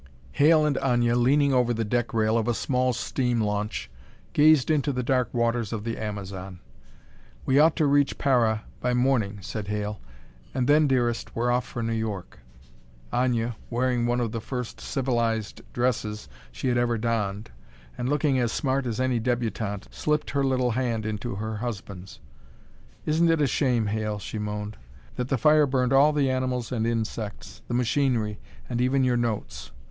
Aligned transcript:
Hale 0.31 0.65
and 0.65 0.77
Aña, 0.77 1.15
leaning 1.15 1.53
over 1.53 1.75
the 1.75 1.85
deck 1.85 2.11
rail 2.11 2.35
of 2.35 2.47
a 2.47 2.55
small 2.55 2.91
steam 2.91 3.39
launch, 3.39 3.87
gazed 4.33 4.71
into 4.71 4.91
the 4.91 5.03
dark 5.03 5.31
waters 5.31 5.71
of 5.71 5.83
the 5.83 5.95
Amazon. 5.95 6.59
"We 7.45 7.59
ought 7.59 7.75
to 7.75 7.85
reach 7.85 8.17
Para 8.17 8.63
by 8.79 8.95
morning," 8.95 9.37
said 9.41 9.67
Hale, 9.67 10.01
"and 10.55 10.65
then, 10.67 10.87
dearest, 10.87 11.35
we're 11.35 11.51
off 11.51 11.67
for 11.67 11.83
New 11.83 11.93
York!" 11.93 12.39
Aña, 13.13 13.53
wearing 13.69 14.07
one 14.07 14.19
of 14.19 14.31
the 14.31 14.41
first 14.41 14.81
civilized 14.81 15.61
dresses 15.71 16.27
she 16.51 16.67
had 16.67 16.79
ever 16.79 16.97
donned, 16.97 17.51
and 17.95 18.09
looking 18.09 18.39
as 18.39 18.51
smart 18.51 18.87
as 18.87 18.99
any 18.99 19.19
débutante, 19.19 19.93
slipped 19.93 20.31
her 20.31 20.43
little 20.43 20.71
hand 20.71 21.05
into 21.05 21.35
her 21.35 21.57
husband's. 21.57 22.19
"Isn't 23.05 23.29
it 23.29 23.39
a 23.39 23.45
shame, 23.45 23.85
Hale," 23.85 24.17
she 24.17 24.39
moaned, 24.39 24.77
"that 25.17 25.27
the 25.27 25.37
fire 25.37 25.67
burned 25.67 25.93
all 25.93 26.11
the 26.11 26.27
animals 26.31 26.71
and 26.71 26.87
insects, 26.87 27.61
the 27.67 27.75
machinery, 27.75 28.39
and 28.67 28.81
even 28.81 29.03
your 29.03 29.15
notes?" 29.17 29.69